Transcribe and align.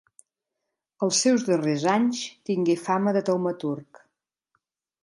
Els 1.07 1.19
seus 1.25 1.45
darrers 1.49 1.85
anys 1.93 2.23
tingué 2.51 2.79
fama 2.87 3.15
de 3.19 3.25
taumaturg. 3.31 4.03